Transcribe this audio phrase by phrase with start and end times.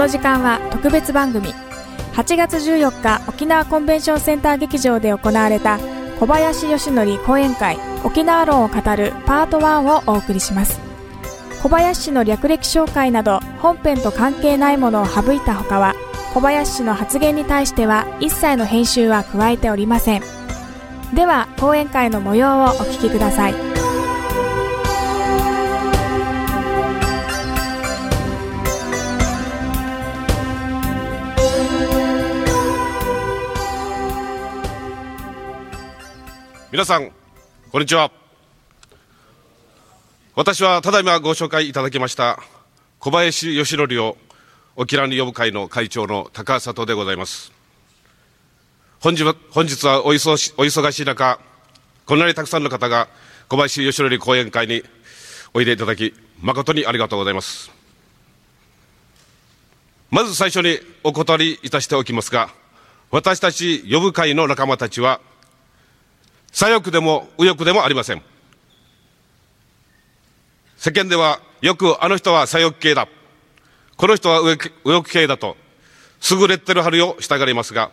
[0.00, 1.52] の時間は特別番組。
[2.14, 5.78] 8月14日沖縄コンベンションセンター劇場で行われた
[6.18, 10.80] 小林義則講演会沖縄論を語るパート1をお送りします。
[11.62, 15.94] 小林氏の略歴紹介など本編と関係ないものを省いたほかは
[16.32, 20.22] 小林氏の発言に対しては一切の編集は加えておりません。
[21.14, 23.69] では講演会の模様をお聞きください。
[36.72, 37.10] 皆さん
[37.72, 38.12] こんにちは。
[40.36, 42.38] 私はただいまご紹介いただきました
[43.00, 44.16] 小林義則を
[44.76, 47.50] 沖縄に呼ぶ会の会長の高里でございます。
[49.00, 51.40] 本日は本日はお忙しお忙しい中
[52.06, 53.08] こんなにたくさんの方が
[53.48, 54.84] 小林義則講演会に
[55.52, 57.72] おいでいただき誠にありがとうございます。
[60.12, 62.48] まず最初にお断りいたしておきますが
[63.10, 65.20] 私たち呼ぶ会の仲間たちは
[66.52, 68.22] 左翼でも右翼でもありません。
[70.76, 73.08] 世間ではよくあの人は左翼系だ。
[73.96, 75.56] この人は右翼系だと
[76.30, 77.90] 優れてる春を従いますが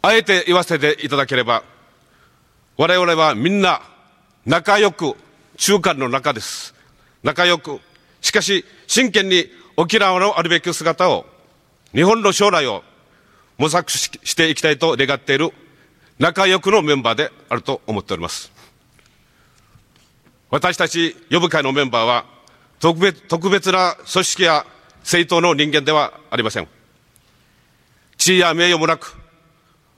[0.00, 1.62] あえて言わせていただければ
[2.78, 3.82] 我々はみんな
[4.46, 5.14] 仲良く
[5.58, 6.74] 中間の中です。
[7.22, 7.80] 仲良く。
[8.22, 9.46] しかし真剣に
[9.76, 11.26] 沖縄のあるべき姿を
[11.94, 12.82] 日本の将来を
[13.58, 15.52] 模索していきたいと願っている
[16.20, 18.52] 仲良くのメンバーであると思っております。
[20.50, 22.26] 私たち呼ぶ会のメンバーは
[22.78, 24.66] 特別特別な組織や
[24.98, 26.68] 政党の人間ではありません。
[28.18, 29.16] 地位や名誉もなく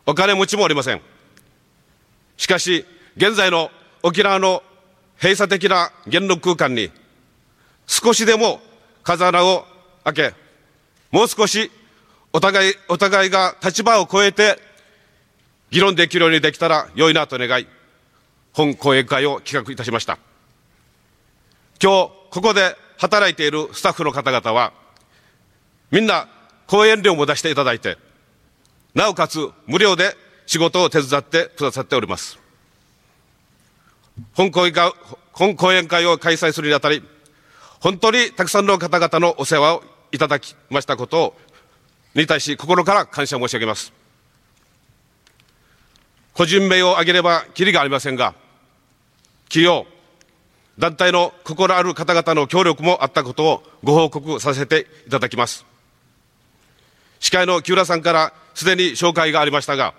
[0.06, 1.01] お金持ちもありません。
[2.36, 2.86] しかし
[3.17, 3.73] 現在の
[4.05, 4.62] 沖縄の
[5.17, 6.92] 閉鎖的な言論空間に
[7.89, 8.61] 少しでも
[9.02, 9.67] 風穴を
[10.05, 10.35] 開け
[11.11, 11.73] もう少し
[12.33, 14.70] お互いお互いが立場を超えて
[15.73, 17.67] 議論できるようにできたら良いなと願い
[18.53, 20.19] 本講演会を企画いたしました。
[21.83, 24.75] 今日ここで働いているスタッフの方々は
[25.91, 26.29] みんな
[26.67, 27.97] 講演料も出していただいて
[28.95, 32.39] なおかつ無料で仕事を手伝ってくださっております。
[34.35, 34.93] 本講演会
[35.33, 37.03] 本講演会を開催するにあたり
[37.81, 41.35] 本当にたくさんの方々のお世話をいただきましたことを
[42.15, 44.02] に対し心から感謝申し上げます。
[46.35, 48.35] 個人名を挙げればきりがありませんが
[49.45, 49.87] 企業
[50.79, 55.67] 団体の心ある方々の協力もあったことをご報告させていただきます。
[57.23, 59.95] 司会の木浦さんからすでに紹介がありましたが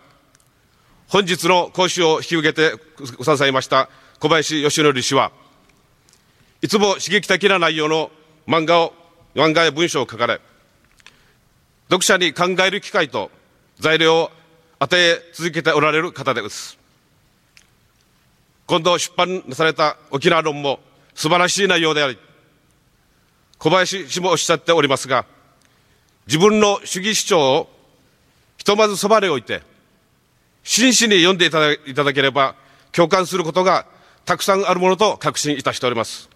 [1.08, 3.90] 本日の講師を引き受けてくださいました
[4.20, 5.32] 小林義則氏は
[6.62, 8.12] いつも刺激的な内容の
[8.46, 8.94] 漫画を
[9.36, 10.42] 漫画や文章を書かれ
[11.86, 13.32] 読者に考える機会と
[13.80, 14.32] 材料を
[14.84, 16.78] 与え続けておられる方です。
[18.68, 20.82] 今度出版された沖縄論も
[21.16, 22.18] 素晴らしい内容であり
[23.60, 25.26] 小林氏もおっしゃっておりますが
[26.28, 27.70] 自分の主義主張を
[28.58, 29.62] ひとまずそばに置いて
[30.64, 32.56] 真摯に読んでいたいただければ
[32.92, 33.86] 共感することが
[34.26, 36.30] たくさんあるものと確信いたしております。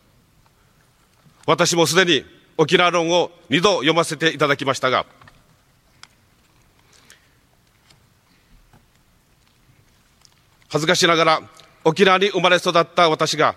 [1.46, 2.26] 私もすでに
[2.58, 5.06] 沖縄論を2度読ませていただきましたが
[10.70, 11.42] 恥ずかしながら
[11.84, 13.56] 沖縄に生まれ育った私が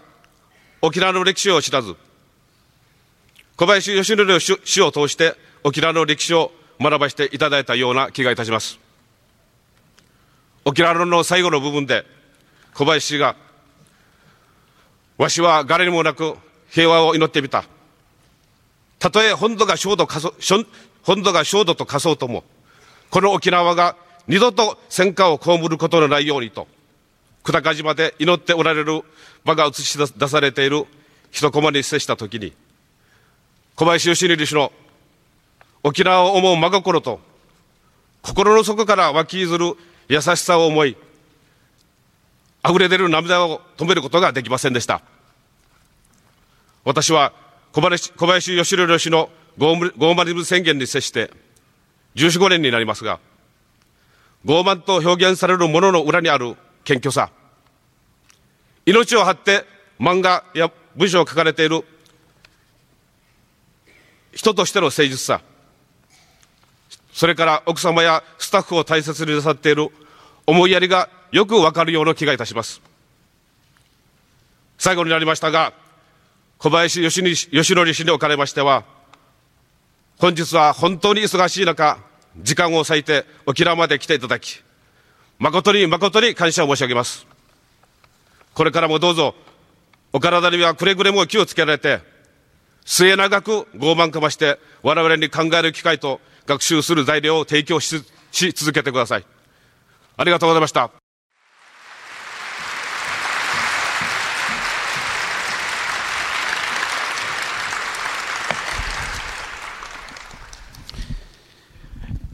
[0.82, 1.96] 沖縄の歴史を知らず
[3.56, 5.34] 小林義則氏を通して
[5.64, 8.78] 沖縄の歴史を学ばせていただいたような気がいたします。
[10.64, 12.06] 沖縄の最後の部分で
[12.72, 13.36] 小林氏が
[15.18, 16.36] わしは誰にもなく
[16.70, 17.64] 平和を祈ってみた。
[18.98, 20.06] たとえ本土が焦土
[21.02, 22.44] 本土が焦土と化そうとも
[23.10, 26.66] この沖縄が二度と戦火を被ることのないようにと。
[27.42, 29.02] 久高島で祈っておられる
[29.44, 30.86] 場が映し出されている
[31.30, 32.52] 一コマに接したときに
[33.74, 34.72] 小林義則氏の
[35.82, 37.20] 沖縄を思う真心と
[38.22, 39.76] 心の底から湧き出る
[40.08, 40.96] 優しさを思い
[42.62, 45.00] 溢れ出る涙を止めることができませんでした。
[46.84, 47.32] 私は
[47.72, 51.30] 小林小林義則氏のゴーマリズム宣言に接して
[52.16, 53.20] 14、5年になりますが
[54.44, 57.30] 傲慢と表現されるものの裏にある謙虚さ。
[58.86, 59.64] 命を張って
[59.98, 61.84] 漫画や文章を書かれている
[64.32, 65.40] 人としての誠実さ。
[67.12, 69.88] それから奥様やスタッフを大切になさっている
[70.46, 72.80] 思いやりがよくわかるような気がいたします。
[74.78, 75.74] 最後になりましたが
[76.58, 78.84] 小林義則氏におかれましては
[80.20, 81.98] 本日は本当に忙しい中、
[82.36, 84.62] 時間を割いて沖縄まで来ていただき、
[85.40, 87.26] 誠に誠に感謝を申し上げます。
[88.52, 89.34] これからもどうぞ、
[90.12, 92.00] お体にはくれぐれも気をつけられて、
[92.84, 99.24] 末永く傲慢かまして、我々に考える機会と学習する材料を提供しし続けてください。
[100.18, 100.90] ありがとうございました。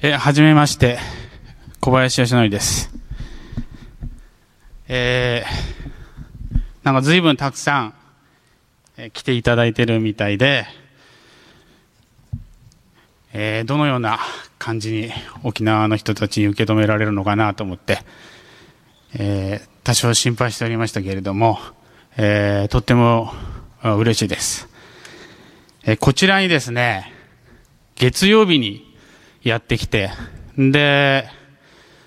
[0.03, 0.99] え、はじめまして、
[1.81, 2.96] 小林義則です。
[4.89, 7.95] えー、なんか随分たくさん、
[8.97, 10.67] えー、来ていただいてるみたいで、
[13.33, 14.21] えー、どのような
[14.59, 15.11] 感じに
[15.43, 17.99] 沖縄の人たちに受け止められるのかなと思って、
[19.15, 21.59] えー、多少心配しておりましたけれども、
[22.17, 23.33] えー、とっても
[23.83, 24.69] 嬉しいです。
[25.85, 27.13] えー、こちらにですね、
[27.97, 28.97] 月曜日に
[29.43, 30.11] やってきて、
[30.57, 31.29] で、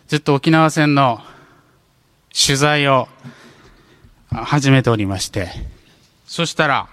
[0.08, 1.22] ずっと沖縄戦の
[2.42, 3.10] 取材を
[4.30, 5.50] 始めておりまして、
[6.26, 6.88] そしたら、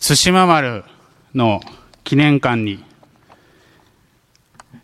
[0.00, 0.82] 対馬丸
[1.32, 1.60] の
[2.02, 2.84] 記念館に、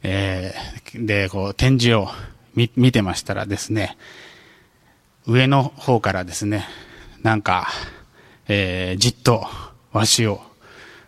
[0.05, 2.09] えー、で、こう、展示を
[2.55, 3.97] 見見てましたらですね、
[5.27, 6.69] 上の方からですね、
[7.23, 7.67] なんか、
[8.47, 9.47] えー、じっと
[9.93, 10.41] わしを、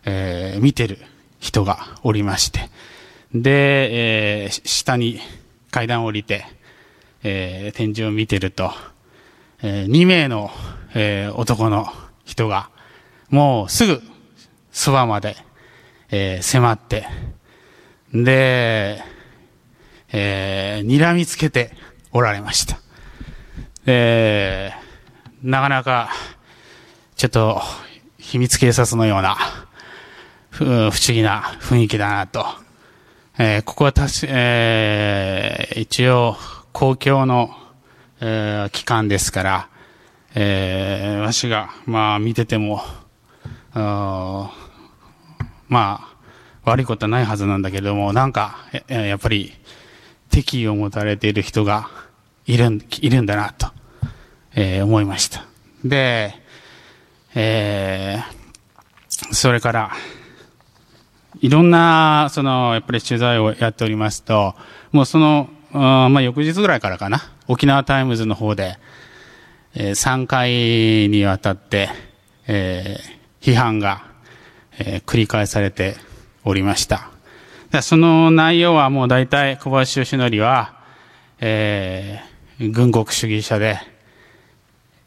[0.04, 0.98] えー、見てる
[1.38, 2.70] 人がおりまして、
[3.32, 5.20] で、えー、下に
[5.70, 6.44] 階段を降りて、
[7.24, 8.70] えー、展示を見てると、
[9.62, 10.50] えー、2名の、
[10.94, 11.88] えー、男の
[12.24, 12.70] 人が、
[13.30, 14.02] もうすぐ
[14.70, 15.36] そばまで、
[16.10, 17.06] えー、迫って、
[18.12, 19.02] で、
[20.12, 21.72] えー、睨みつけて
[22.12, 22.78] おられました。
[23.86, 26.10] えー、なかなか、
[27.16, 27.60] ちょっと、
[28.18, 29.36] 秘密警察のような、
[30.50, 32.46] 不思議な雰囲気だなと。
[33.38, 36.36] えー、ここはたし、えー、一応、
[36.74, 37.50] 公共の、
[38.20, 39.68] えー、機関ですから、
[40.34, 42.82] えー、わしが、まあ、見てても、
[43.72, 44.50] ま
[45.70, 46.00] あ、
[46.64, 48.56] 悪いことはないはずなんだけれども、なんか、
[48.88, 49.52] やっぱり、
[50.30, 51.88] 敵意を持たれている人が
[52.44, 53.68] いるん、いるんだな、と、
[54.56, 55.46] えー、思いました。
[55.84, 56.34] で、
[57.36, 59.92] えー、それから、
[61.40, 64.56] いろんな、その、やっぱり取材をやっておりますと、
[64.90, 65.48] もうその、
[65.78, 68.78] まあ、翌日ぐらいからかな、沖縄タイムズの方で、
[69.74, 71.88] えー、3回にわたって、
[72.46, 74.04] えー、批判が、
[74.78, 75.96] えー、繰り返されて
[76.44, 77.10] おりました。
[77.82, 80.78] その内容はもう大体小林義則は、
[81.40, 83.80] えー、軍国主義者で、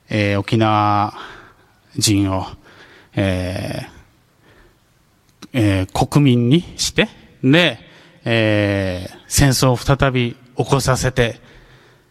[0.09, 1.13] えー、沖縄
[1.95, 2.45] 人を、
[3.15, 7.07] えー、えー、国民にして、
[7.41, 7.79] で、
[8.25, 11.39] えー、戦争を再び起こさせて、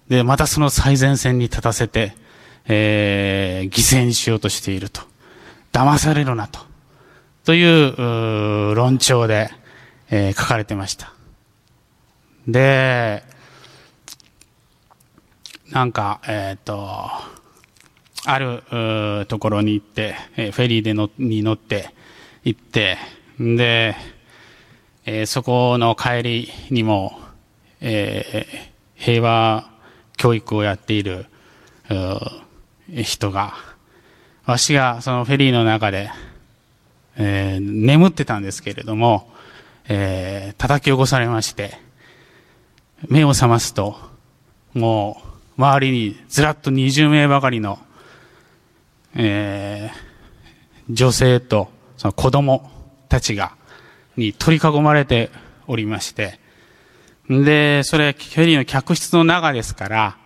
[0.09, 2.15] で、またその最前線に立たせて、
[2.69, 5.03] えー、犠牲にしようとしていると。
[5.73, 6.61] 騙されるなと。
[7.45, 9.51] という、う論調で、
[10.11, 11.13] えー、書かれてました。
[12.49, 13.23] で、
[15.71, 17.11] なんか、えっ、ー、と、
[18.25, 21.95] あるところに行って、えー、フェリーでのに乗って
[22.45, 22.99] 行って、
[23.39, 23.97] で、
[25.05, 27.26] えー、そこの帰りにも、
[27.81, 29.71] えー、平和
[30.17, 31.27] 教育をやっている
[32.89, 33.55] 人が、
[34.47, 36.11] わしがそのフェリーの中で、
[37.17, 39.31] えー、眠ってたんですけれども、
[39.89, 41.79] えー、叩き起こされまして、
[43.09, 43.97] 目を覚ますと、
[44.75, 45.21] も
[45.59, 47.79] う、周りにずらっと20名ばかりの、
[49.15, 52.71] えー、女性とその子供
[53.09, 53.55] たちが、
[54.17, 55.31] に取り囲まれて
[55.67, 56.39] おりまして、
[57.29, 60.17] で、それ、フェリーの客室の中ですから、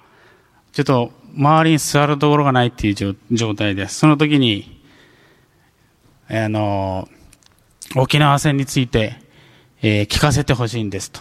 [0.73, 3.99] ちょっと周りに座るところがないっていう状態です。
[3.99, 4.81] その時に、
[6.29, 7.09] あの、
[7.97, 9.21] 沖縄戦について、
[9.83, 11.21] えー、聞かせてほしいんですと。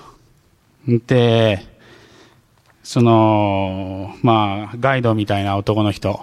[0.87, 1.65] で、
[2.83, 6.19] その、まあ、ガイドみたいな男の人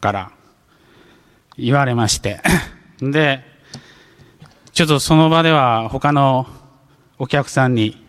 [0.00, 0.32] から
[1.56, 2.40] 言われまして、
[3.00, 3.42] で、
[4.72, 6.46] ちょっとその場では他の
[7.18, 8.04] お客さんに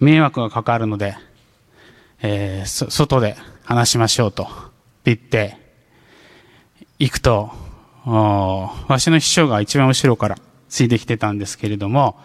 [0.00, 1.16] 迷惑がかかるので、
[2.22, 4.48] えー、外で話しましょうと
[5.04, 5.56] 言って、
[6.98, 7.50] 行くと、
[8.04, 10.38] わしの秘書が一番後ろから
[10.68, 12.18] ついてきてたんですけれども、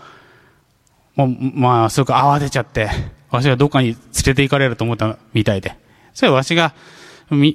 [1.15, 2.89] もう、まあ、すごく慌てちゃって、
[3.29, 5.77] わしがどっかに連れて行かれると思ったみたいで、
[6.13, 6.73] それはわしが、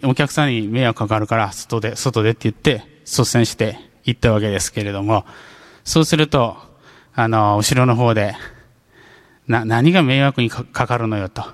[0.05, 5.25] お客さんに迷惑かかるから、外で、外でって言って、率先して行ったわけですけれども、
[5.85, 6.57] そうすると、
[7.15, 8.35] あの、後ろの方で、
[9.47, 11.45] な、何が迷惑にかかるのよと。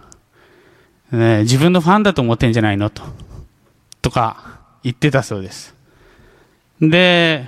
[1.13, 3.03] ね、自分のファンだと思ってんじゃないのと。
[4.03, 5.75] とか言ってたそうです。
[6.81, 7.47] で、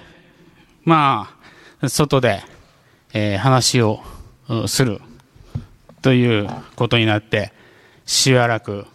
[0.84, 1.30] ま
[1.80, 2.42] あ、外で、
[3.12, 4.00] えー、話を
[4.66, 5.00] する
[6.02, 7.52] ということになって、
[8.06, 8.86] しばらく、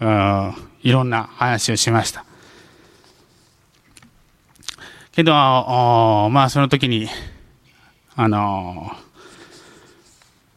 [0.00, 2.24] うん、いろんな話をしました。
[5.12, 7.08] けど、まあ、その時に、
[8.16, 8.92] あの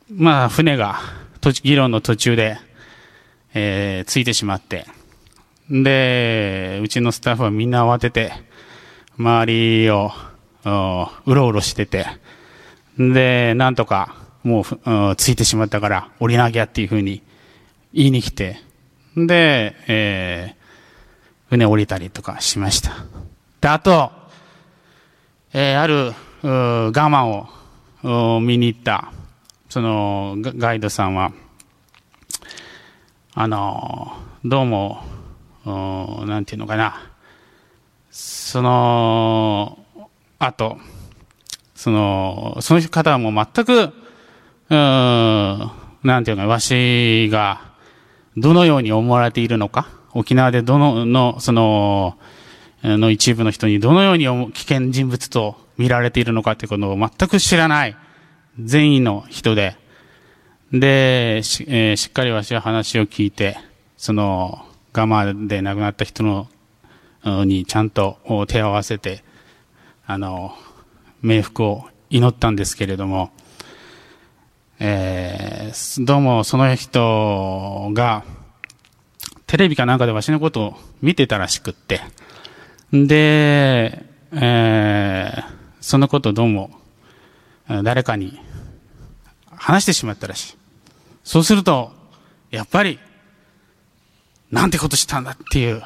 [0.09, 0.99] まあ、船が、
[1.63, 2.57] 議論の途中で、
[3.53, 4.85] えー、ついてしまって、
[5.69, 8.31] で、うちのスタッフはみんな慌てて、
[9.17, 10.11] 周りを、
[10.63, 12.05] うろうろしてて、
[12.97, 17.21] で、なんとか、もう、ついてしまったから降りなきゃっていうふうに
[17.93, 18.61] 言いに来て、
[19.17, 22.93] で、えー、船降りたりとかしました。
[23.59, 24.11] で、あと、
[25.53, 27.45] えー、ある、我慢
[28.09, 29.11] を見に行った、
[29.69, 31.33] その、ガイドさんは、
[33.33, 34.13] あの、
[34.45, 35.03] どうも、
[35.65, 37.11] なんていうのかな、
[38.09, 39.77] その、
[40.39, 40.77] あと、
[41.75, 43.93] その、その方はもう全く、
[44.69, 45.71] うん、
[46.03, 47.61] なんていうか、わしが、
[48.37, 52.17] どのように思われているのか、沖縄でどの、の、その、
[52.83, 57.97] の一部の人にどのように危険人物と見られているのかということを全く知らない。
[58.59, 59.75] 善意の人で、
[60.71, 63.57] で、し,、えー、しっかりわしは話を聞いて、
[63.97, 66.47] その、ガマで亡くなった人の、
[67.45, 69.23] にちゃんと手を合わせて、
[70.05, 70.55] あの、
[71.23, 73.31] 冥福を祈ったんですけれども、
[74.79, 78.23] えー、どうもその人が、
[79.45, 82.01] テレビかなんかでわしのことを見てたらしくって、
[82.91, 85.43] で、えー、
[85.79, 86.71] そのことどうも、
[87.83, 88.39] 誰かに
[89.57, 90.57] 話してしまったらしい。
[91.23, 91.91] そうすると、
[92.51, 92.99] やっぱり、
[94.51, 95.83] なんてことしたんだっていう、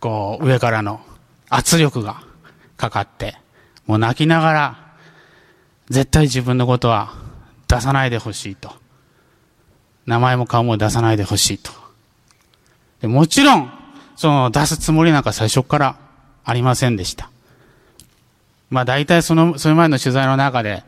[0.00, 1.00] こう、上からの
[1.48, 2.22] 圧力が
[2.76, 3.36] かかって、
[3.86, 4.90] もう泣きながら、
[5.88, 7.12] 絶対自分のことは
[7.68, 8.72] 出さないでほしいと。
[10.06, 11.70] 名前も顔も出さないでほしいと。
[13.00, 13.72] でもちろん、
[14.16, 15.96] その出すつもりなんか最初から
[16.44, 17.30] ありませんでした。
[18.70, 20.84] まあ大体その、その前の取材の中で、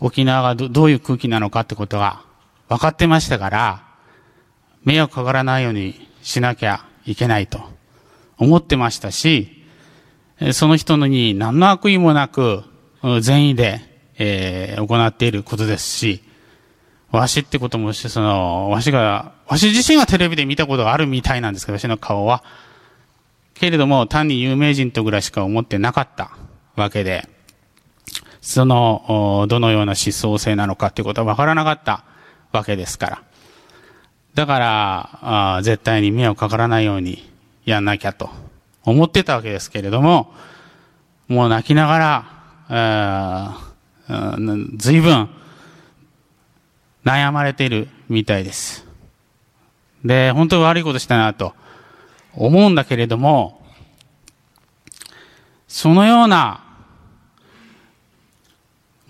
[0.00, 2.22] 沖縄がどどういう空気なのかってことが
[2.68, 3.84] 分かってましたから、
[4.84, 7.60] 迷惑かからないようにしなきゃいけないと
[8.38, 9.64] 思ってましたし、
[10.52, 12.62] その人に何の悪意もなく
[13.20, 13.80] 善意で、
[14.18, 16.22] えー、行っていることですし、
[17.12, 22.44] わしってこともして、その、わしが、わし自身はテレビで見たことがあるみたいなんですけど、わしの顔は。
[23.54, 26.30] けれども、単に有名人とぐらいしか思ってなかった
[26.76, 27.28] わけで、
[28.40, 32.04] その、どのような思想性なのかっていうことはわからなかった
[32.52, 33.22] わけですから。
[34.34, 37.30] だから、あ絶対に迷惑かからないように
[37.64, 38.30] やんなきゃと
[38.84, 40.32] 思ってたわけですけれども、
[41.28, 41.98] もう泣きなが
[42.68, 43.56] ら、
[44.76, 45.30] ずいぶん
[47.04, 48.86] 悩まれているみたいです。
[50.04, 51.54] で、本当に悪いことしたなと
[52.34, 53.60] 思うんだけれども、
[55.68, 56.64] そのような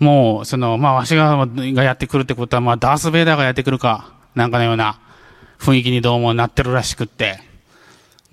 [0.01, 4.99] もう、その、まあ、わしががやってくるってことは、まあ、ダース・ベイダーがやってくるか、なんかのような
[5.59, 7.39] 雰囲気にどうもなってるらしくって。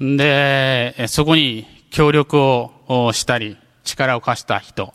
[0.00, 4.90] で、そこに協力をしたり、力を貸した人っ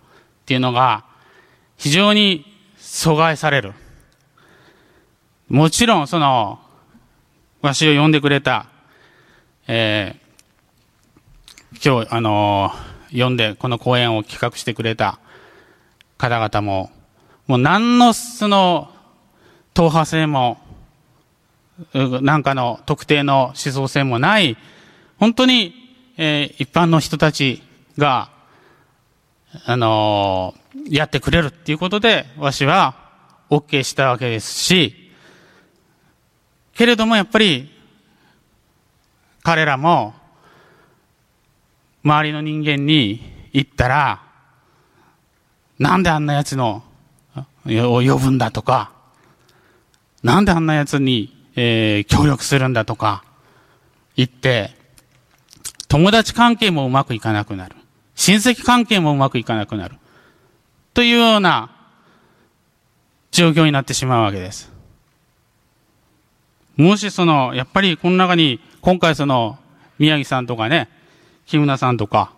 [0.47, 1.05] ていうのが、
[1.77, 2.43] 非常に
[2.79, 3.73] 阻害される。
[5.49, 6.59] もちろん、その、
[7.61, 8.65] わしを呼んでくれた、
[9.67, 15.19] えー、今日、あのー、呼んで、この講演を企画してくれた、
[16.23, 16.89] 方々も、
[17.47, 18.89] もう何のその、
[19.73, 20.57] 党派性も、
[21.93, 24.55] なんかの特定の思想性もない、
[25.19, 25.73] 本当に、
[26.15, 27.61] えー、一般の人たち
[27.97, 28.29] が、
[29.65, 32.95] あのー、やってくれるっていうことで、わしは
[33.49, 35.11] OK したわけですし、
[36.73, 37.69] けれどもやっぱり、
[39.41, 40.13] 彼らも、
[42.01, 44.32] 周りの人間に言ったら、
[45.79, 46.83] なんであんな奴の、
[47.65, 48.91] を呼ぶんだとか、
[50.21, 53.23] なんであんな奴に、えー、協力するんだとか、
[54.15, 54.71] 言って、
[55.87, 57.75] 友達関係もうまくいかなくなる。
[58.15, 59.97] 親戚関係もうまくいかなくなる。
[60.93, 61.71] というような
[63.31, 64.71] 状況になってしまうわけです。
[66.75, 69.59] もしその、やっぱりこの中に、今回その、
[69.99, 70.89] 宮城さんとかね、
[71.45, 72.31] 木村さんとか、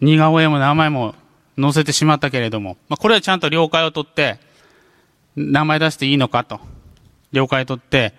[0.00, 1.14] 似顔絵も名前も
[1.60, 4.38] 載せてしまったけれども、まあ、これはちゃんと了解を取って、
[5.36, 6.60] 名前出していいのかと、
[7.32, 8.14] 了解を取って、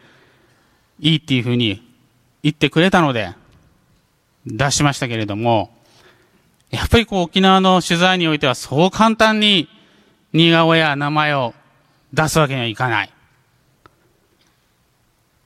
[1.00, 1.82] いいっていうふうに
[2.44, 3.34] 言ってくれたので、
[4.46, 5.76] 出しましたけれども、
[6.70, 9.70] やっぱりこう沖縄の取材においてはそう簡単に
[10.34, 11.54] 似顔や名前を
[12.14, 13.12] 出すわけにはいかない。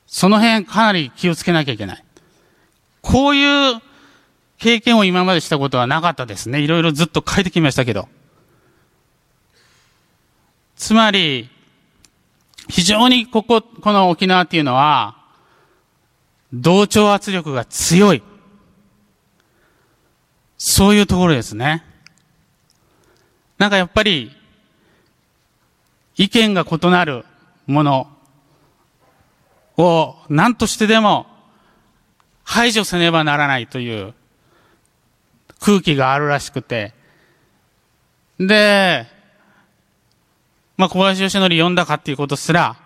[0.07, 2.03] その辺かなり気をつけなきゃいけない。
[3.01, 3.81] こういう
[4.59, 6.59] 経験を今までしたことはなかったですね。
[6.59, 8.09] いろいろずっと書いてきましたけど。
[10.75, 11.49] つまり、
[12.67, 15.15] 非常にここ、この沖縄っていうのは、
[16.53, 18.21] 同調圧力が強い。
[20.57, 21.85] そういうところですね。
[23.57, 24.35] なんかやっぱり、
[26.17, 27.23] 意見が異なる
[27.65, 28.09] もの
[29.77, 31.27] を何としてでも
[32.43, 34.13] 排除せねばならないという
[35.59, 36.93] 空気があるらしくて、
[38.39, 39.05] で、
[40.77, 42.77] まあ、小林義則読んだかっていうことすら、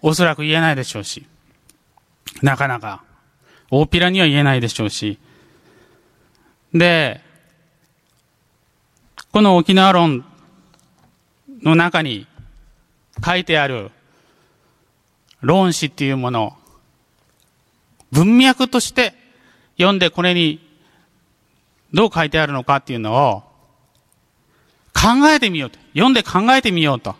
[0.00, 1.26] おそらく言えないでしょうし、
[2.42, 3.02] なかなか、
[3.70, 5.18] 大っぴらには言えないでしょうし、
[6.72, 7.20] で、
[9.32, 10.24] この沖縄論
[11.62, 12.26] の中に
[13.24, 13.90] 書いてある
[15.40, 16.56] 論旨っていうもの
[18.10, 19.14] 文脈として
[19.76, 20.67] 読んでこれに
[21.92, 23.42] どう書いてあるのかっていうのを
[24.94, 25.78] 考えてみようと。
[25.92, 27.12] 読んで考えてみようと。
[27.12, 27.14] っ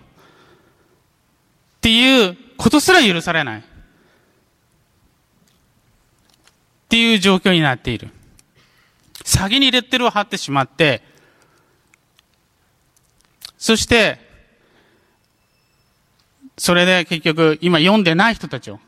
[1.81, 3.61] ていうことすら許されない。
[3.61, 3.63] っ
[6.89, 8.11] ていう状況になっている。
[9.25, 11.03] 先にレッテルを貼ってしまって、
[13.59, 14.19] そして、
[16.57, 18.81] それで結局、今読んでない人たちを、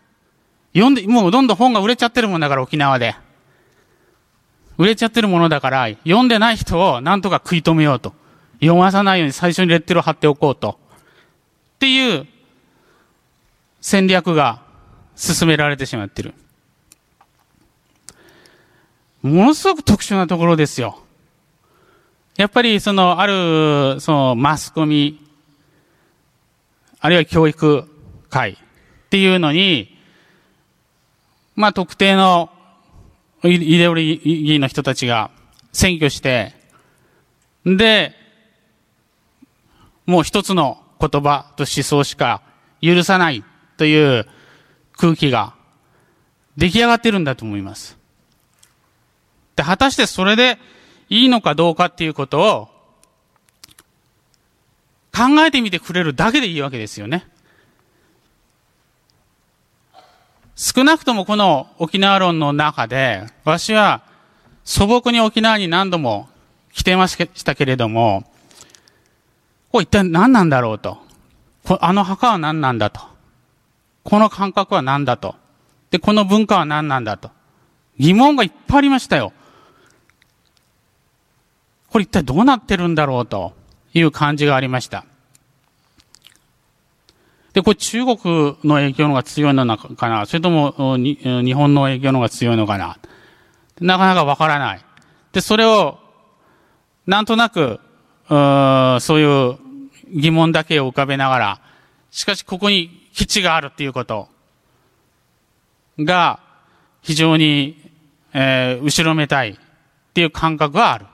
[0.73, 3.15] 読んで、もうどんどん本が売れちゃってるもんだから沖縄で。
[4.81, 8.15] 売れちゃってるものだから、読んでない人をなんとか食い止めようと。
[8.61, 10.79] 読まさないように最初にレッテルを貼っておこうと。
[11.77, 12.27] っていう
[13.83, 14.63] 戦略が
[15.17, 16.33] 進められてしまってる。
[19.21, 20.99] ものすごく特殊なところですよ。
[22.39, 25.21] やっぱりそのある、そのマスコミ、
[27.01, 27.85] あるいは教育
[28.31, 28.57] 会っ
[29.11, 29.95] ていうのに、
[31.55, 32.49] まあ特定の
[33.43, 35.31] イデオロギーの人たちが
[35.73, 36.55] 選挙して、
[37.65, 38.15] で、
[40.07, 42.43] もう一つの言葉と思想しか
[42.83, 43.45] 許さない
[43.77, 44.27] という
[44.97, 45.55] 空気が
[46.57, 47.97] 出来上がってるんだと思います。
[49.57, 50.59] で、果たしてそれで
[51.09, 52.69] いいのかどうかっていうことを
[55.13, 57.27] 考えてみてくれるだけでいいわけですよね。
[60.63, 64.03] 少なくともこの沖縄論の中で、わしは
[64.63, 66.29] 素朴に沖縄に何度も
[66.75, 68.31] 来てましたけれども、
[69.73, 70.99] これ一体何なんだろうと。
[71.81, 73.01] あの墓は何なんだと。
[74.05, 75.35] この感覚は何だと。
[75.91, 77.31] で、この文化は何なんだと。
[77.99, 79.33] 疑問がいっぱいありましたよ。
[81.89, 83.55] これ一体どうなってるんだろうと
[83.95, 85.07] いう感じがありました。
[87.53, 88.17] で、これ中国
[88.65, 90.27] の影響のが強いのかな？
[90.27, 92.99] それとも日本の影響のが強いのかな？
[93.81, 94.85] なかなかわからない。
[95.33, 95.99] で、それを、
[97.07, 97.81] なんとなく、
[98.29, 99.59] うそういう
[100.13, 101.61] 疑問だけを浮かべながら、
[102.11, 104.29] しかしここに基地があるっていうこと
[105.99, 106.41] が
[107.03, 107.77] 非常に、
[108.33, 109.57] えー、後ろめたいっ
[110.15, 111.05] ていう感覚がある。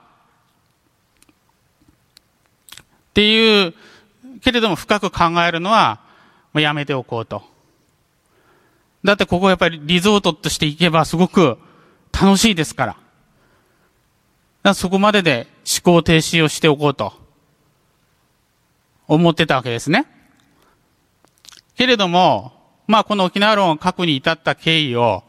[2.71, 3.73] っていう、
[4.41, 6.01] けれども深く考えるのは、
[6.57, 7.43] まあ、やめておこうと。
[9.03, 11.59] だってここやっぱりリゾートとして行けばすごく
[12.11, 12.93] 楽しいですから。
[12.93, 12.99] か
[14.63, 17.13] らそこまでで思考停止をしておこうと
[19.07, 20.07] 思ってたわけですね。
[21.75, 22.53] けれども、
[22.87, 25.23] まあこの沖縄論を書くに至った経緯を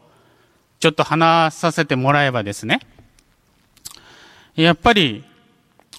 [0.79, 2.79] ちょっと話させてもらえばですね。
[4.55, 5.23] やっぱり、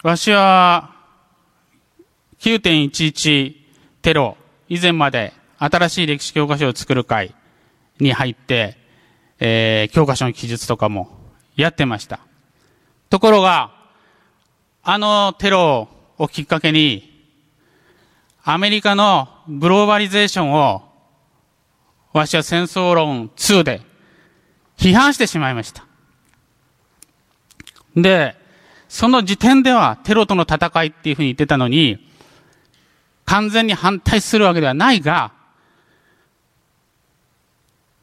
[0.03, 0.91] わしは
[2.41, 3.55] 9.11
[4.03, 4.37] テロ
[4.71, 7.35] 以前まで新しい歴史教科書を作る会
[7.99, 8.79] に入って、
[9.41, 11.11] えー、教科書の記述とかも
[11.57, 12.21] やってました。
[13.11, 13.75] ところが、
[14.85, 17.11] あのテロをきっかけに、
[18.45, 20.85] アメリカのグローバリゼーションを、
[22.13, 23.83] わしは戦争論2で
[24.79, 25.85] 批判してしまいました。
[27.97, 28.37] で、
[28.89, 32.10] その時点ではテロとの戦いっていうふうに言ってたのに、
[33.31, 35.31] 完全に反対するわけではないが、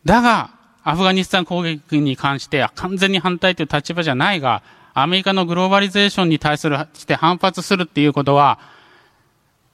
[0.05, 0.51] だが、
[0.85, 4.63] アフガニスタン攻撃に関しては完全に反対という立場じゃないが、
[4.93, 8.57] アメリカのグローバリゼーションに対する、して反発するっていうことは、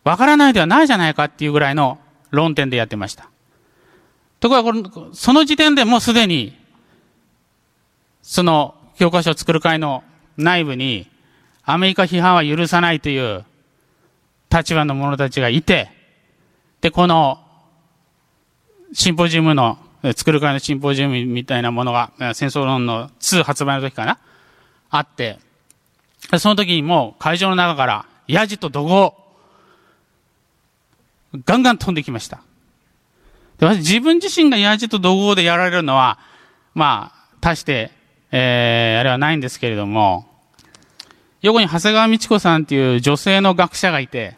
[0.03, 1.99] わからないではないじゃないかっていうぐらいの
[2.31, 3.29] 論点でやってました。
[4.39, 6.57] ところが、その時点でもうすでに、
[8.23, 10.03] その教科書を作る会の
[10.35, 11.07] 内部に、
[11.63, 13.45] アメリカ批判は許さないという
[14.53, 15.89] 立場の者たちがいて、
[16.81, 17.39] で、この
[18.93, 19.79] シンポジウムの、
[20.15, 24.19] 作る会のシンポジウムみたいなものが、戦争論の2発売の時かな
[24.89, 25.39] あって、
[26.37, 29.15] その時にもう会場の中から、ヤジと怒号、
[31.45, 32.41] ガンガン飛んできました。
[33.57, 36.19] で私自分自身がヤジと怒号でやられるのは、
[36.75, 37.91] まあ、大して、
[38.31, 40.27] えー、あれはないんですけれども、
[41.41, 44.37] 横に長谷川道子さんっていう女性の学者がいて、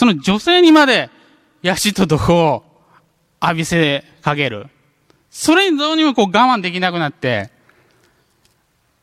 [0.00, 1.10] その女性にまで、
[1.60, 2.64] ヤジと怒号を
[3.42, 4.66] 浴びせかける。
[5.30, 7.50] それにどうにもこう我慢できなくなって、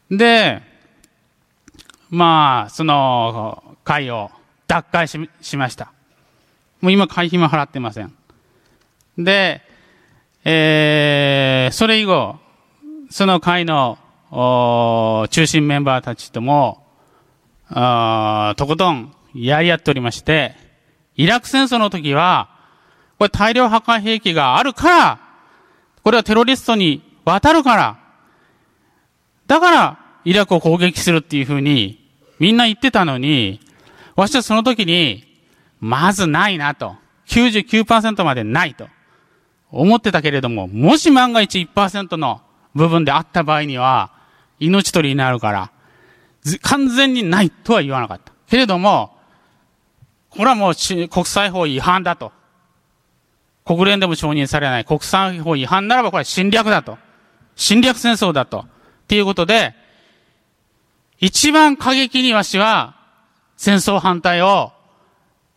[0.09, 0.63] で、
[2.09, 4.31] まあ、その、会を
[4.65, 5.91] 脱会ししました。
[6.81, 8.11] もう今会費も払ってません。
[9.19, 9.61] で、
[10.45, 12.39] えー、それ以後、
[13.11, 13.99] その会の
[15.29, 16.83] 中心メンバーたちとも、
[17.69, 20.65] あとことんやり合っておりまして、
[21.17, 22.49] イラク戦争の時は、
[23.17, 25.19] これ大量破壊兵器があるから、
[26.03, 27.99] これはテロリストに渡るから、
[29.47, 32.05] だから、イラクを攻撃するっていうふうに、
[32.39, 33.59] みんな言ってたのに、
[34.15, 35.23] 私はその時に、
[35.79, 36.95] まずないなと。
[37.27, 38.87] 99%までないと。
[39.71, 42.41] 思ってたけれども、もし万が一1%の
[42.73, 44.11] 部分であった場合には、
[44.59, 45.71] 命取りになるから、
[46.61, 48.31] 完全にないとは言わなかった。
[48.47, 49.16] けれども、
[50.37, 50.73] これはもう
[51.09, 52.31] 国際法違反だと。
[53.65, 56.99] 国連でも承認されない国際法違反ならばこれは侵略だと。
[57.55, 58.59] 侵略戦争だと。
[58.59, 58.65] っ
[59.07, 59.73] ていうことで、
[61.19, 62.95] 一番過激にわしは
[63.57, 64.71] 戦争反対を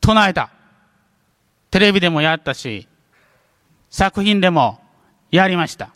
[0.00, 0.48] 唱えた。
[1.70, 2.88] テレビでもやったし、
[3.90, 4.80] 作品でも
[5.30, 5.90] やりました。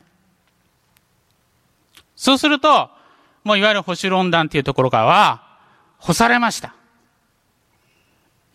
[2.16, 2.90] そうすると、
[3.44, 5.42] もういわゆる保守論壇っていうところからは、
[5.98, 6.74] 干されました。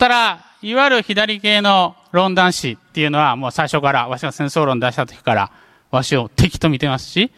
[0.00, 5.52] ただ、いわゆる左系の論壇誌っていうのはもう最初から、わしが戦争論出した時から、
[5.90, 7.30] わしを敵と見てますし、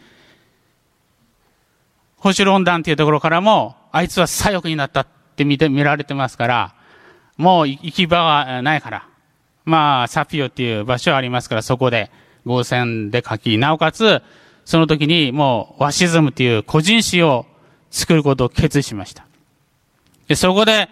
[2.15, 6.73] 保守論壇っていうところからも、あいつは左翼になったって見て、見られてますから、
[7.35, 9.07] もう行き場はないから。
[9.65, 12.11] まあ、サピオっていう場所はありますから、そこで
[12.45, 14.21] 合戦で書き、なおかつ、
[14.63, 17.45] その時にもう、ワシズムっていう個人史を
[17.91, 19.25] 作ることを決意しました。
[20.29, 20.87] で、そこで、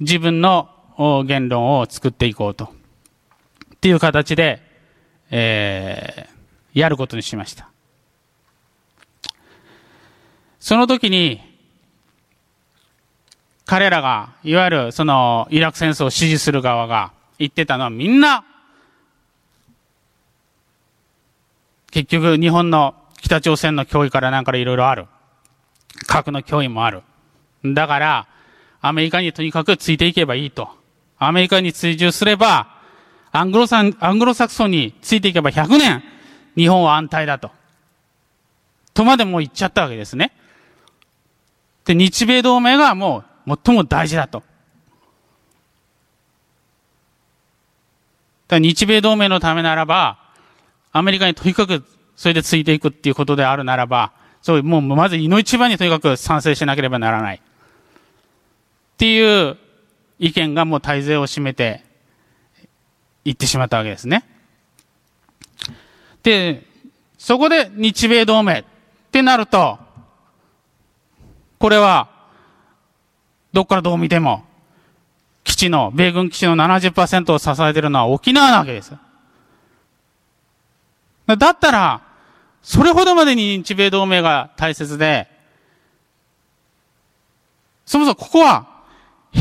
[0.00, 0.68] 自分の
[1.26, 2.72] 言論を作っていこうと。
[3.74, 4.60] っていう形で、
[5.30, 7.68] えー、やることにしました。
[10.60, 11.40] その時に、
[13.64, 18.44] 彼らが、いわゆるそのイラク戦争を支持する側が言ってたのはみんな、
[21.90, 25.06] 結局日本の北朝鮮の脅威からなんかいろいろある。
[26.06, 27.02] 核の脅威もある。
[27.64, 28.28] だから、
[28.80, 30.68] アメリカにとにかくついていけばいいと。
[31.18, 32.78] アメリカに追従すれば、
[33.32, 36.02] アングロサン、アングロサクソンについていけば100年、
[36.56, 37.50] 日本は安泰だと。
[38.94, 40.32] とまでも言っちゃったわけですね。
[41.84, 44.42] で、日米同盟がもう最も大事だと。
[48.48, 50.18] だ日米同盟のためならば、
[50.92, 51.84] アメリカにとにかく
[52.16, 54.12] それでついていくっていうことであるならば、
[54.42, 57.42] そう、もうまず胃の一番にとにかく賛成しなければならない。
[58.98, 59.56] っていう
[60.18, 61.84] 意見がもう大勢を占めて
[63.24, 64.24] いってしまったわけですね。
[66.24, 66.64] で、
[67.16, 68.64] そこで日米同盟っ
[69.12, 69.78] てなると、
[71.60, 72.08] これは、
[73.52, 74.44] どっからどう見ても、
[75.44, 78.92] 基地の、米軍基地の70%を支えてるのは沖縄なわけです。
[81.28, 82.02] だったら、
[82.64, 85.30] それほどまでに日米同盟が大切で、
[87.86, 88.67] そもそもここは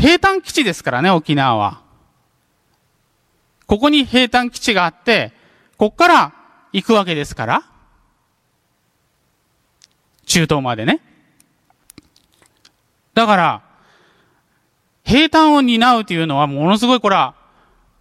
[0.02, 1.82] 兵隊基地ですからね、沖縄は。
[3.66, 5.34] ここに兵隊基地があって、
[5.78, 6.34] ここから
[6.72, 7.64] 行くわけですから。
[10.26, 11.02] 中東までね。
[13.14, 13.62] だから、
[15.04, 17.34] 兵隊を担うというのはものすごいこれは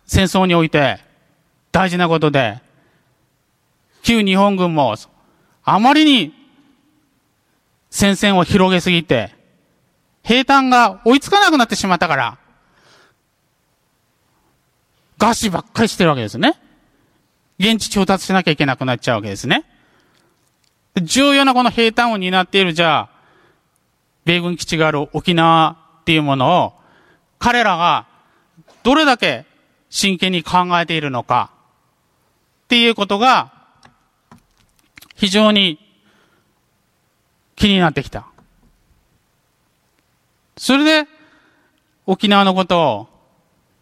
[0.06, 0.98] 戦争において
[1.70, 2.60] 大事なことで、
[4.02, 4.96] 旧日本軍も
[5.64, 6.34] あまりに
[7.90, 9.35] 戦線を広げすぎて、
[10.26, 12.38] 兵隊が追いつかなくなってしまったから、
[15.18, 16.58] 餓死ばっかりしてるわけですね。
[17.60, 19.64] 現地調達しなきゃいけなくなっちゃうわけですね。
[21.00, 23.08] 重要なこの兵隊を担っている、じゃあ、
[24.24, 26.72] 米軍基地がある沖縄っていうものを、
[27.38, 28.08] 彼らが
[28.82, 29.46] どれだけ
[29.90, 31.52] 真剣に考えているのか
[32.64, 33.52] っていうことが
[35.14, 35.78] 非常に
[37.54, 38.26] 気になってきた。
[40.56, 41.08] それで
[42.06, 43.08] 沖縄のことを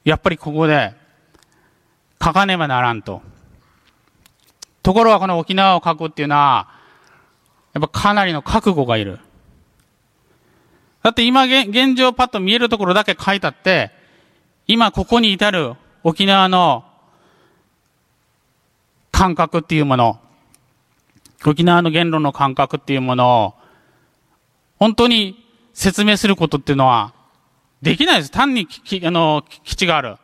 [0.05, 0.93] やっぱりここで
[2.23, 3.23] 書かねばならんと。
[4.83, 6.69] ところがこの沖縄を書くっていうのは、
[7.73, 9.19] やっぱかなりの覚悟がいる。
[11.03, 13.91] だって今現状パッと見えるところだけ書いたって、
[14.67, 16.85] 今ここに至る沖縄の
[19.13, 20.19] 感覚っていうもの、
[21.45, 23.55] 沖縄の言論の感覚っていうものを、
[24.79, 25.44] 本当に
[25.75, 27.13] 説明することっていうのは、
[27.83, 28.31] できないです。
[28.31, 30.17] 単にき、あの、基地がある。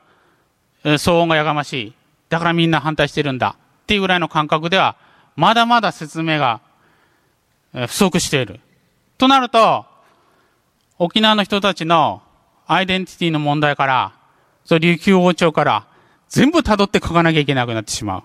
[0.84, 1.94] 騒音がやがましい。
[2.30, 3.56] だからみんな反対してるんだ。
[3.82, 4.96] っていうぐらいの感覚では、
[5.36, 6.60] まだまだ説明が
[7.72, 8.60] 不足している。
[9.18, 9.84] となると、
[10.98, 12.22] 沖縄の人たちの
[12.66, 14.12] アイデンティティの問題から、
[14.64, 15.86] そ琉球王朝から
[16.28, 18.22] 全部辿って書かなきゃいけなくなってしまう。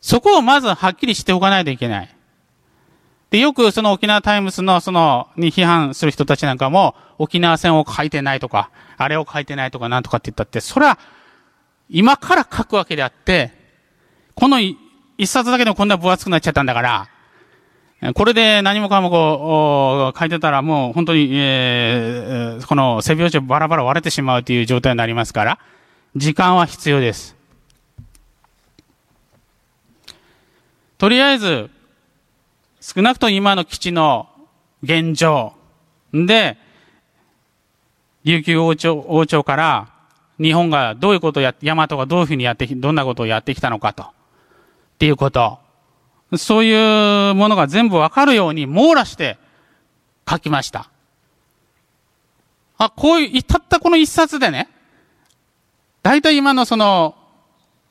[0.00, 2.16] そこをまずはっきりしておかないといけない。
[3.32, 10.98] で、よくその沖縄タイムスのその、に批判する人たちなんかも、沖縄戦を書いてないとか、あれを書いてないとかなんとかって言ったって、それは、
[11.88, 13.52] 今から書くわけであって、
[14.34, 14.76] この一
[15.26, 25.58] 冊だけでもこんな分厚くなっちゃったんだから、これで何もかもこう、書いてたらもう本当に、えー、この背拍子バラバラ割れてしまうという状態になりますから、
[26.16, 27.34] 時間は必要です。
[30.98, 31.70] とりあえず、
[32.82, 34.28] 少なくとも今の基地の
[34.82, 35.52] 現状
[36.12, 36.58] で、
[38.24, 39.88] 琉球王朝王朝から
[40.40, 44.02] 日本がどういうことをや、大和がどういうふうにやって、どんなことをやってきたのかと。
[44.02, 44.06] っ
[44.98, 45.60] ていうこと。
[46.36, 49.38] そういうものが全部わかるように網羅して
[50.28, 50.90] 書きました。
[52.78, 54.68] あ、こういう、たったこの一冊でね、
[56.02, 57.14] 大体今のその、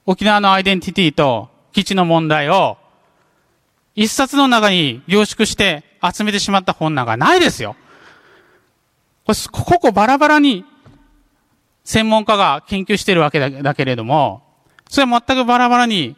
[0.06, 2.78] 沖縄のアイデンティティと基地の問題を、
[3.96, 7.76] 一冊の中に凝縮して集めてしまった本なんかないですよ。
[9.52, 10.66] ここバラバラに
[11.84, 14.44] 専門家が研究してるわけだけれども、
[14.90, 16.16] それは全くバラバラに、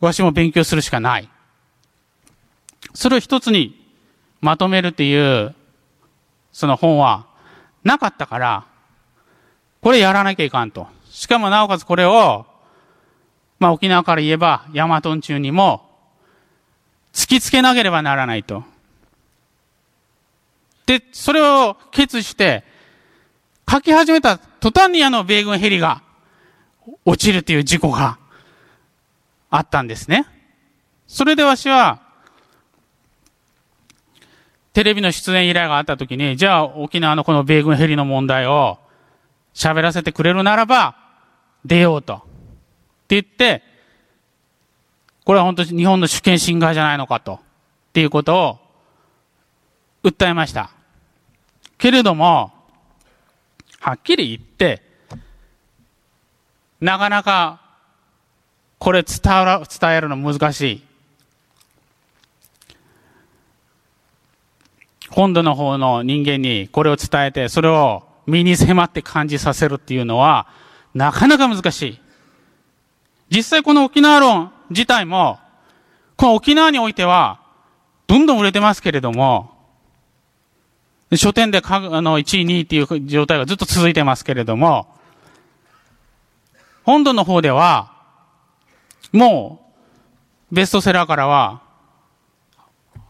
[0.00, 1.28] わしも勉強するしかない。
[2.94, 3.86] それを一つに
[4.40, 5.54] まとめるっていう、
[6.52, 7.26] その本は
[7.84, 8.66] なかったから、
[9.80, 10.88] これやらなきゃいかんと。
[11.10, 12.46] しかもなおかつこれを、
[13.58, 15.85] まあ沖縄から言えば、ヤマトン中にも、
[17.16, 18.62] 突きつけなければならないと。
[20.84, 22.62] で、それを決して、
[23.68, 26.02] 書き始めた途端にあの米軍ヘリが
[27.06, 28.18] 落ちるという事故が
[29.48, 30.26] あったんですね。
[31.06, 32.02] それでわしは、
[34.74, 38.78] テレビの出演依頼があった時に、じゃあ沖縄のこの米軍ヘリの問題を
[39.54, 40.96] 喋らせてくれるならば、
[41.64, 42.16] 出ようと。
[42.16, 42.18] っ
[43.08, 43.62] て言って、
[45.26, 47.34] これは本当に日本の主権侵害じゃないのかと。
[47.34, 47.38] っ
[47.92, 48.58] ていうことを
[50.04, 50.70] 訴えました。
[51.78, 52.52] けれども、
[53.80, 54.82] はっきり言って、
[56.80, 57.60] なかなか
[58.78, 60.82] これ伝わら、伝えるの難しい。
[65.10, 70.46] 本土の方の人間にこれを伝えて、それを身に迫って感じさせるっていうのは、
[70.94, 71.98] なかなか難しい。
[73.28, 75.38] 実際この沖縄論自体も、
[76.16, 77.40] この沖縄においては、
[78.06, 79.52] どんどん売れてますけれども、
[81.14, 84.88] 書店でかあの1位、2位っていう状態がずっと続いてますけれども、
[86.84, 87.92] 本土の方では、
[89.12, 89.60] も
[90.50, 91.62] う、ベストセラーからは、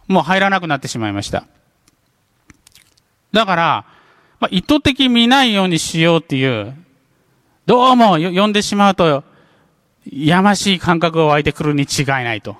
[0.09, 1.45] もう入らなくなってしまいました。
[3.33, 3.85] だから、
[4.41, 6.75] まあ、意図的見ないようにしようっていう、
[7.67, 9.25] どうも読んでしまうと、
[10.13, 12.53] やましい感覚が湧いてくるに違いないと。
[12.53, 12.57] っ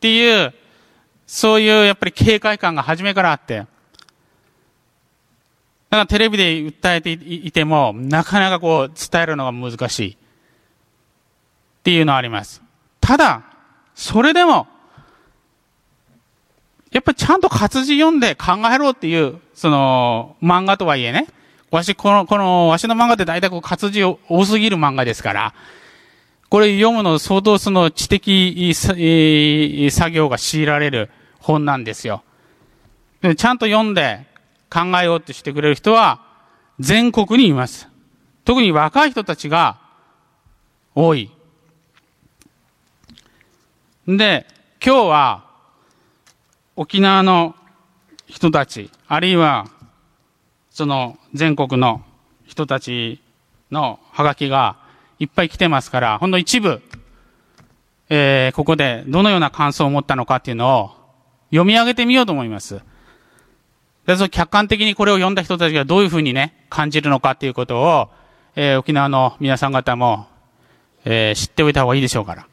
[0.00, 0.54] ていう、
[1.26, 3.64] そういうやっぱり警戒感が初めからあって、だ
[5.96, 10.12] からテレビで訴えていても、なかなかこう伝えるのが難しい。
[10.12, 12.62] っていうのはあります。
[13.00, 13.42] ただ、
[13.94, 14.66] それでも、
[16.92, 21.26] やっぱりちゃんと活字読んで考えろっていう、その、漫画とはいえね、
[21.70, 25.54] わし、この、この、わしの漫画って大体こう活字多すぎる漫画ですから、
[26.50, 28.96] これ読むの相当その知的作
[30.10, 31.08] 業が強いられる
[31.38, 32.22] 本なんですよ。
[33.36, 34.26] ちゃんと読んで
[34.68, 36.26] 考えようとしてくれる人は
[36.80, 37.88] 全国にいます。
[38.44, 39.80] 特に若い人たちが
[40.94, 41.30] 多い。
[44.08, 44.44] で、
[44.84, 45.44] 今日は
[46.74, 47.54] 沖縄の
[48.26, 49.68] 人たち、あるいは、
[50.70, 52.02] その全国の
[52.44, 53.20] 人たち
[53.70, 54.78] のハガキが
[55.20, 56.82] いっぱい来てますから、ほんの一部、
[58.08, 60.90] えー、ここでどのような感想を持ったのかっていうのを
[61.50, 62.80] 読み上げてみようと思います。
[64.06, 68.08] で、その客観的にこれを読んだ人たちがどういうふうにね、感じるのかっていうことを、
[68.56, 70.26] えー、沖縄の皆さん方も、
[71.04, 72.46] えー、知っておいた方がいいでしょうから。